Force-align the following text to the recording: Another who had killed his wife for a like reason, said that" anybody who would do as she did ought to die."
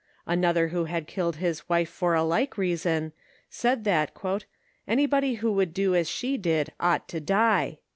Another 0.25 0.69
who 0.69 0.85
had 0.85 1.05
killed 1.05 1.35
his 1.35 1.69
wife 1.69 1.87
for 1.87 2.15
a 2.15 2.23
like 2.23 2.57
reason, 2.57 3.13
said 3.51 3.83
that" 3.83 4.11
anybody 4.87 5.35
who 5.35 5.51
would 5.51 5.75
do 5.75 5.93
as 5.93 6.09
she 6.09 6.37
did 6.37 6.73
ought 6.79 7.07
to 7.09 7.19
die." 7.19 7.77